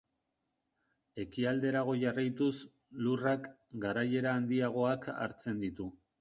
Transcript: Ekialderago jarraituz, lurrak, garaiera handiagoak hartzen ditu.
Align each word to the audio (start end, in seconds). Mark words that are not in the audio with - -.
Ekialderago 1.23 1.93
jarraituz, 2.03 2.53
lurrak, 3.09 3.45
garaiera 3.85 4.35
handiagoak 4.41 5.07
hartzen 5.13 5.63
ditu. 5.67 5.89